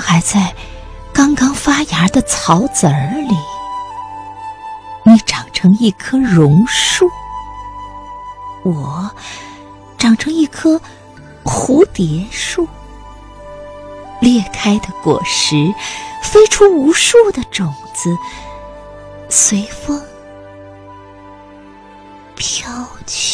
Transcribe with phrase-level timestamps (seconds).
[0.00, 0.54] 还在
[1.12, 3.36] 刚刚发芽的草籽儿里。
[5.04, 7.08] 你长成一棵榕树，
[8.62, 9.10] 我
[9.98, 10.80] 长成一棵
[11.44, 12.66] 蝴蝶树。
[14.20, 15.56] 裂开的果实，
[16.22, 18.16] 飞出无数的种子，
[19.30, 20.02] 随风
[22.36, 23.29] 飘去。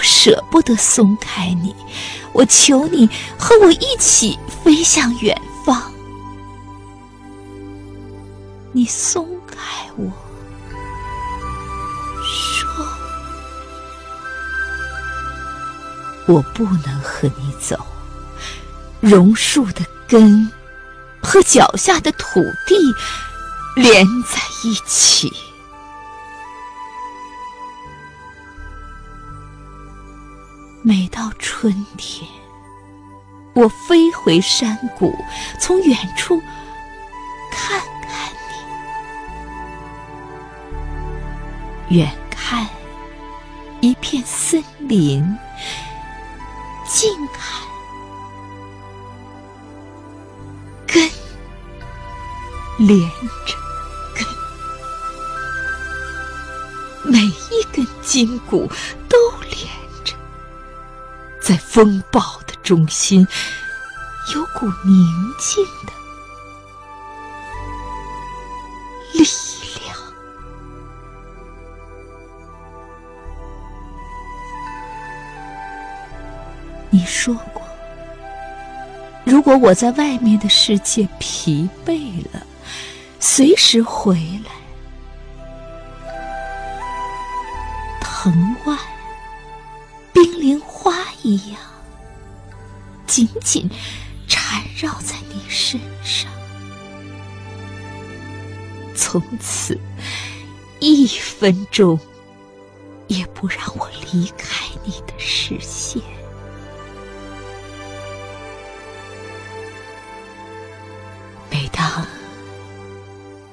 [0.00, 1.74] 舍不得松开你，
[2.32, 5.92] 我求你和我一起飞向远方。
[8.72, 10.10] 你松开我。
[16.26, 17.76] 我不能和你走，
[19.00, 20.48] 榕树的根
[21.20, 22.76] 和脚下的土地
[23.74, 25.32] 连在一起。
[30.82, 32.26] 每到春天，
[33.52, 35.14] 我飞回山谷，
[35.60, 36.40] 从远处
[37.52, 38.32] 看看
[41.88, 42.66] 你，远看
[43.80, 45.36] 一片森林。
[46.86, 47.62] 近看，
[50.86, 51.10] 根
[52.78, 53.54] 连着
[54.14, 54.26] 根，
[57.12, 58.66] 每一根筋骨
[59.08, 59.19] 都。
[61.50, 63.26] 在风暴的中心，
[64.32, 65.92] 有股宁静的
[69.14, 69.24] 力
[69.84, 69.96] 量。
[76.88, 77.60] 你说过，
[79.24, 82.46] 如果我在外面的世界疲惫了，
[83.18, 84.52] 随时回来。
[88.00, 88.32] 藤
[88.64, 88.78] 蔓、
[90.12, 90.60] 冰凌
[91.30, 91.60] 一样，
[93.06, 93.70] 紧紧
[94.26, 96.28] 缠绕在你身上，
[98.96, 99.78] 从此
[100.80, 101.98] 一分钟
[103.06, 106.02] 也不让我离开你的视线。
[111.48, 112.04] 每当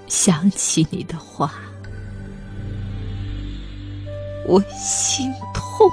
[0.07, 1.53] 想起你的话，
[4.45, 5.91] 我心痛，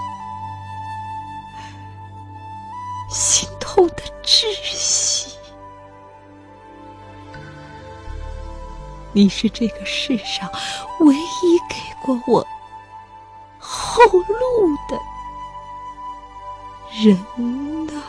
[9.16, 10.50] 你是这个世上
[10.98, 12.44] 唯一给过我
[13.60, 14.98] 后路的
[17.00, 17.16] 人
[17.86, 18.02] 呐。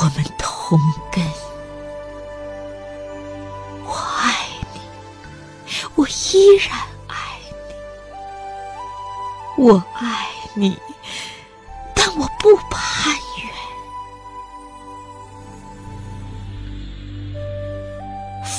[0.00, 0.76] 我们同
[1.12, 1.24] 根，
[3.84, 4.80] 我爱你，
[5.94, 6.76] 我依然
[7.06, 7.14] 爱
[9.56, 10.76] 你，我爱你，
[11.94, 13.27] 但我不攀援。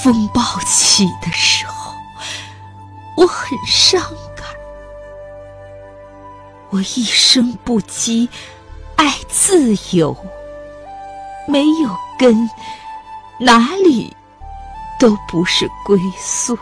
[0.02, 1.94] 风暴起的时候，
[3.18, 4.02] 我很伤
[4.36, 4.46] 感，
[6.70, 8.30] 我一生不羁，
[8.96, 10.16] 爱自由。
[11.48, 12.50] 没有根，
[13.40, 14.16] 哪里
[15.00, 16.58] 都不是归宿。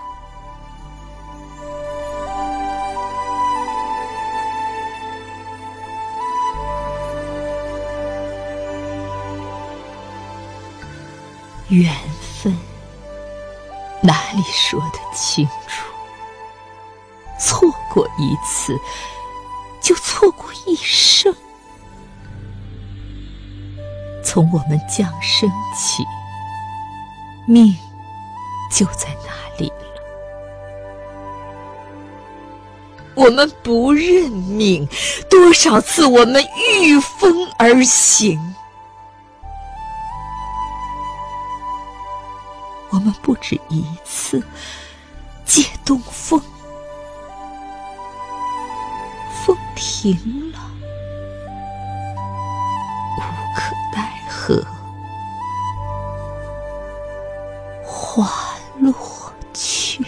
[11.69, 11.93] 缘
[14.07, 15.85] 哪里说得清楚？
[17.37, 18.79] 错过一次，
[19.81, 21.35] 就错过一生。
[24.23, 26.03] 从我们降生起，
[27.45, 27.77] 命
[28.71, 29.75] 就在那里了。
[33.13, 34.87] 我们不认命，
[35.29, 36.41] 多少次我们
[36.81, 38.55] 御风而行。
[42.97, 44.41] 我们不止一次
[45.45, 46.41] 借东风，
[49.45, 50.59] 风停了。
[53.19, 53.21] 无
[53.55, 54.65] 可奈何
[57.85, 58.27] 花
[58.79, 58.91] 落
[59.53, 60.03] 去，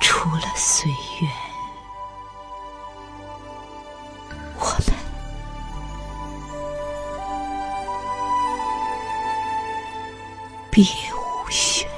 [0.00, 1.28] 除了岁月，
[10.72, 11.91] 别无选。